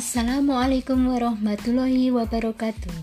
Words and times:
Assalamualaikum 0.00 1.12
warahmatullahi 1.12 2.08
wabarakatuh. 2.08 2.96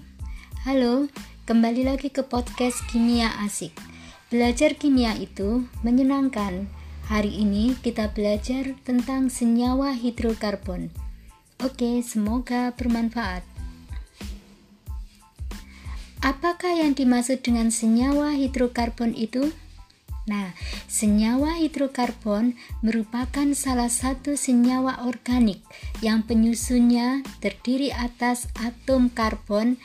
Halo, 0.66 1.06
kembali 1.46 1.86
lagi 1.86 2.10
ke 2.10 2.26
podcast 2.26 2.82
Kimia 2.90 3.38
Asik. 3.38 3.70
Belajar 4.34 4.74
kimia 4.74 5.14
itu 5.14 5.70
menyenangkan. 5.86 6.66
Hari 7.06 7.30
ini 7.30 7.78
kita 7.86 8.10
belajar 8.18 8.74
tentang 8.82 9.30
senyawa 9.30 9.94
hidrokarbon. 9.94 10.90
Oke, 11.62 12.02
semoga 12.02 12.74
bermanfaat. 12.74 13.46
Apakah 16.26 16.82
yang 16.82 16.98
dimaksud 16.98 17.46
dengan 17.46 17.70
senyawa 17.70 18.34
hidrokarbon 18.34 19.14
itu? 19.14 19.54
Nah, 20.28 20.52
senyawa 20.92 21.56
hidrokarbon 21.56 22.60
merupakan 22.84 23.48
salah 23.56 23.88
satu 23.88 24.36
senyawa 24.36 25.08
organik 25.08 25.64
yang 26.04 26.28
penyusunnya 26.28 27.24
terdiri 27.40 27.96
atas 27.96 28.52
atom 28.60 29.08
karbon 29.08 29.80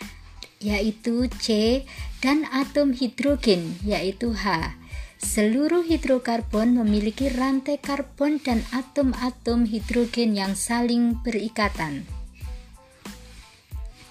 yaitu 0.59 1.31
C 1.39 1.83
dan 2.19 2.43
atom 2.51 2.91
hidrogen 2.91 3.79
yaitu 3.87 4.35
H. 4.35 4.75
Seluruh 5.23 5.87
hidrokarbon 5.87 6.75
memiliki 6.75 7.31
rantai 7.31 7.79
karbon 7.79 8.43
dan 8.43 8.67
atom-atom 8.75 9.71
hidrogen 9.71 10.35
yang 10.35 10.59
saling 10.59 11.15
berikatan. 11.23 12.03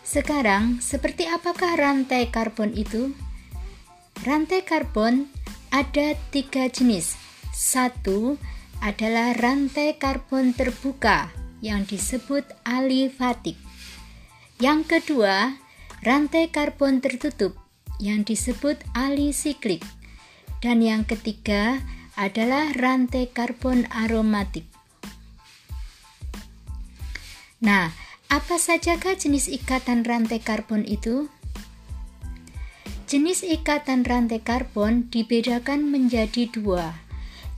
Sekarang, 0.07 0.79
seperti 0.79 1.27
apakah 1.27 1.75
rantai 1.75 2.31
karbon 2.31 2.71
itu? 2.71 3.11
Rantai 4.23 4.63
karbon 4.63 5.27
ada 5.71 6.13
tiga 6.29 6.67
jenis. 6.67 7.15
Satu 7.55 8.35
adalah 8.83 9.31
rantai 9.39 9.95
karbon 9.95 10.51
terbuka 10.51 11.31
yang 11.63 11.87
disebut 11.87 12.43
alifatik. 12.67 13.55
Yang 14.59 14.99
kedua, 14.99 15.57
rantai 16.03 16.51
karbon 16.51 16.99
tertutup 16.99 17.57
yang 17.97 18.27
disebut 18.27 18.77
alisiklik. 18.93 19.81
Dan 20.61 20.85
yang 20.85 21.07
ketiga 21.07 21.81
adalah 22.13 22.69
rantai 22.77 23.31
karbon 23.31 23.89
aromatik. 23.89 24.69
Nah, 27.61 27.93
apa 28.29 28.55
sajakah 28.57 29.17
jenis 29.17 29.49
ikatan 29.49 30.05
rantai 30.05 30.41
karbon 30.41 30.85
itu? 30.85 31.29
Jenis 33.11 33.43
ikatan 33.43 34.07
rantai 34.07 34.39
karbon 34.39 35.11
dibedakan 35.11 35.91
menjadi 35.91 36.47
dua. 36.47 36.95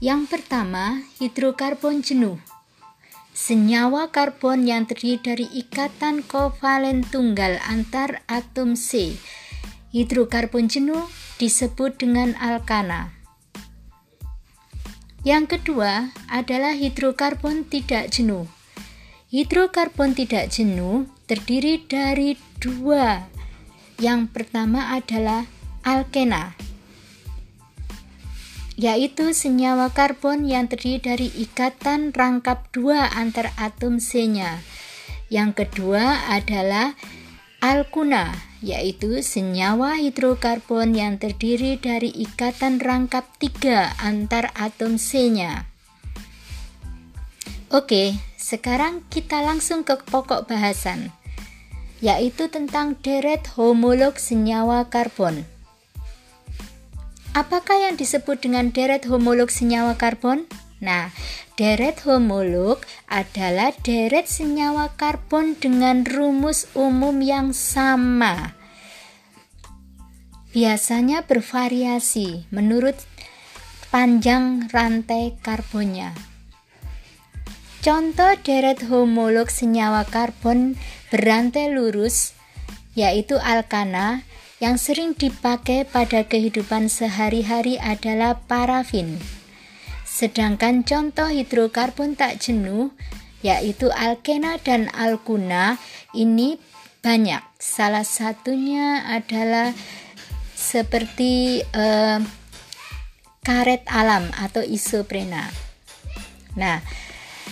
Yang 0.02 0.34
pertama, 0.34 1.06
hidrokarbon 1.22 2.02
jenuh. 2.02 2.42
Senyawa 3.30 4.10
karbon 4.10 4.66
yang 4.66 4.82
terdiri 4.82 5.22
dari 5.22 5.46
ikatan 5.54 6.26
kovalen 6.26 7.06
tunggal 7.06 7.62
antar 7.70 8.26
atom 8.26 8.74
C. 8.74 9.14
Hidrokarbon 9.94 10.66
jenuh 10.66 11.06
disebut 11.38 12.02
dengan 12.02 12.34
alkana. 12.42 13.14
Yang 15.22 15.54
kedua 15.54 16.10
adalah 16.34 16.74
hidrokarbon 16.74 17.62
tidak 17.70 18.10
jenuh. 18.10 18.50
Hidrokarbon 19.30 20.18
tidak 20.18 20.50
jenuh 20.50 21.06
terdiri 21.30 21.86
dari 21.86 22.34
dua 22.58 23.33
yang 24.02 24.26
pertama 24.26 24.90
adalah 24.94 25.46
alkena, 25.86 26.58
yaitu 28.74 29.30
senyawa 29.30 29.94
karbon 29.94 30.42
yang 30.42 30.66
terdiri 30.66 30.98
dari 30.98 31.28
ikatan 31.30 32.10
rangkap 32.10 32.66
dua 32.74 33.06
antar 33.14 33.54
atom 33.54 34.02
C-nya. 34.02 34.58
Yang 35.30 35.64
kedua 35.64 36.26
adalah 36.26 36.98
alkuna, 37.62 38.34
yaitu 38.60 39.22
senyawa 39.22 39.96
hidrokarbon 40.02 40.92
yang 40.94 41.16
terdiri 41.22 41.78
dari 41.78 42.10
ikatan 42.10 42.82
rangkap 42.82 43.24
tiga 43.38 43.94
antar 44.02 44.50
atom 44.58 44.98
C-nya. 44.98 45.70
Oke, 47.70 48.14
sekarang 48.38 49.02
kita 49.10 49.42
langsung 49.42 49.82
ke 49.82 49.98
pokok 50.06 50.46
bahasan 50.46 51.10
yaitu 52.04 52.52
tentang 52.52 53.00
deret 53.00 53.48
homolog 53.56 54.20
senyawa 54.20 54.92
karbon. 54.92 55.48
Apakah 57.32 57.88
yang 57.88 57.96
disebut 57.96 58.44
dengan 58.44 58.68
deret 58.68 59.08
homolog 59.08 59.48
senyawa 59.48 59.96
karbon? 59.96 60.44
Nah, 60.84 61.08
deret 61.56 62.04
homolog 62.04 62.84
adalah 63.08 63.72
deret 63.80 64.28
senyawa 64.28 64.92
karbon 65.00 65.56
dengan 65.56 66.04
rumus 66.04 66.68
umum 66.76 67.24
yang 67.24 67.56
sama. 67.56 68.52
Biasanya 70.52 71.24
bervariasi 71.24 72.52
menurut 72.52 73.00
panjang 73.88 74.68
rantai 74.70 75.40
karbonnya. 75.40 76.14
Contoh 77.84 78.32
deret 78.40 78.80
homolog 78.86 79.50
senyawa 79.50 80.06
karbon 80.08 80.78
berantai 81.14 81.70
lurus 81.70 82.34
yaitu 82.98 83.38
alkana 83.38 84.26
yang 84.58 84.74
sering 84.74 85.14
dipakai 85.14 85.86
pada 85.86 86.26
kehidupan 86.26 86.90
sehari-hari 86.90 87.78
adalah 87.78 88.42
parafin. 88.50 89.22
Sedangkan 90.02 90.82
contoh 90.82 91.30
hidrokarbon 91.30 92.18
tak 92.18 92.42
jenuh 92.42 92.90
yaitu 93.46 93.94
alkena 93.94 94.58
dan 94.58 94.90
alkuna 94.90 95.78
ini 96.18 96.58
banyak. 96.98 97.46
Salah 97.62 98.02
satunya 98.02 99.06
adalah 99.06 99.70
seperti 100.58 101.62
eh, 101.62 102.18
karet 103.46 103.86
alam 103.86 104.34
atau 104.34 104.66
isoprena. 104.66 105.46
Nah, 106.58 106.82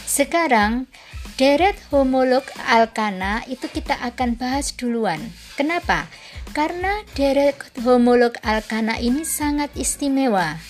sekarang 0.02 0.90
deret 1.40 1.78
homolog 1.88 2.44
alkana 2.68 3.44
itu 3.48 3.68
kita 3.68 3.96
akan 4.00 4.36
bahas 4.36 4.72
duluan. 4.76 5.20
Kenapa? 5.56 6.08
Karena 6.52 7.04
deret 7.16 7.56
homolog 7.80 8.36
alkana 8.44 9.00
ini 9.00 9.24
sangat 9.24 9.72
istimewa. 9.72 10.60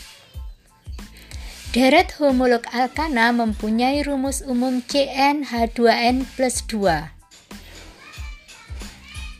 Deret 1.72 2.14
homolog 2.20 2.62
alkana 2.70 3.32
mempunyai 3.32 4.04
rumus 4.04 4.44
umum 4.44 4.84
CnH2n 4.84 6.28
plus 6.36 6.60
2. 6.68 7.22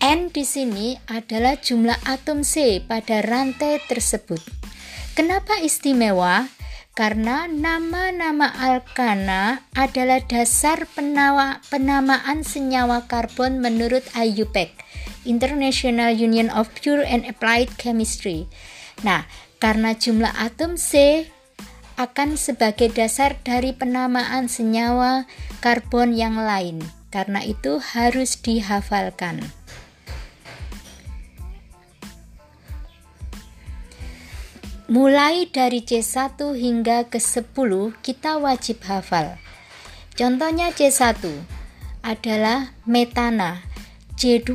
N 0.02 0.34
di 0.34 0.42
sini 0.42 0.98
adalah 1.06 1.54
jumlah 1.60 1.94
atom 2.08 2.42
C 2.42 2.82
pada 2.82 3.22
rantai 3.22 3.78
tersebut. 3.86 4.42
Kenapa 5.14 5.60
istimewa? 5.62 6.48
Karena 6.92 7.48
nama-nama 7.48 8.52
alkana 8.52 9.64
adalah 9.72 10.20
dasar 10.20 10.84
penawa, 10.92 11.64
penamaan 11.72 12.44
senyawa 12.44 13.08
karbon 13.08 13.64
menurut 13.64 14.04
IUPAC, 14.12 14.76
International 15.24 16.12
Union 16.12 16.52
of 16.52 16.68
Pure 16.76 17.08
and 17.08 17.24
Applied 17.24 17.80
Chemistry. 17.80 18.44
Nah, 19.00 19.24
karena 19.56 19.96
jumlah 19.96 20.36
atom 20.36 20.76
C 20.76 21.24
akan 21.96 22.36
sebagai 22.36 22.92
dasar 22.92 23.40
dari 23.40 23.72
penamaan 23.72 24.52
senyawa 24.52 25.24
karbon 25.64 26.12
yang 26.12 26.36
lain. 26.36 26.84
Karena 27.12 27.44
itu 27.44 27.76
harus 27.76 28.40
dihafalkan. 28.40 29.61
Mulai 34.92 35.48
dari 35.48 35.80
C1 35.80 36.36
hingga 36.52 37.08
ke 37.08 37.16
10 37.16 37.48
kita 38.04 38.36
wajib 38.36 38.84
hafal. 38.84 39.40
Contohnya 40.12 40.68
C1 40.68 41.16
adalah 42.04 42.76
metana, 42.84 43.64
C2 44.20 44.52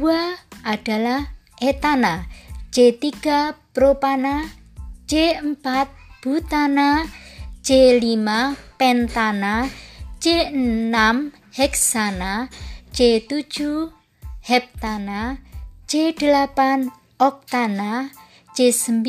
adalah 0.62 1.34
etana, 1.58 2.30
C3 2.70 3.10
propana, 3.74 4.46
C4 5.10 5.90
butana, 6.22 7.10
C5 7.66 8.30
pentana, 8.78 9.66
C6 10.22 10.98
heksana, 11.58 12.54
C7 12.94 13.58
heptana, 14.46 15.42
C8 15.90 16.94
oktana, 17.18 18.14
C9 18.58 19.06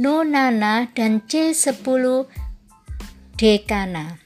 nonana 0.00 0.88
dan 0.96 1.20
C10 1.28 2.24
dekana. 3.36 4.16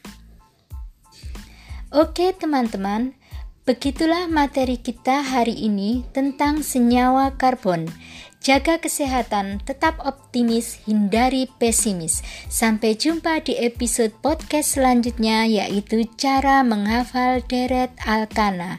Oke 1.91 2.31
teman-teman, 2.31 3.19
begitulah 3.67 4.31
materi 4.31 4.79
kita 4.79 5.27
hari 5.27 5.67
ini 5.67 6.07
tentang 6.15 6.63
senyawa 6.63 7.35
karbon. 7.35 7.91
Jaga 8.39 8.79
kesehatan, 8.79 9.59
tetap 9.67 9.99
optimis, 9.99 10.79
hindari 10.87 11.51
pesimis. 11.59 12.23
Sampai 12.47 12.95
jumpa 12.95 13.43
di 13.43 13.59
episode 13.59 14.15
podcast 14.23 14.79
selanjutnya 14.79 15.43
yaitu 15.43 16.07
cara 16.15 16.63
menghafal 16.63 17.43
deret 17.51 17.91
alkana. 18.07 18.79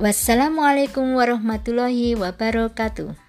Wassalamualaikum 0.00 1.12
warahmatullahi 1.12 2.16
wabarakatuh. 2.16 3.25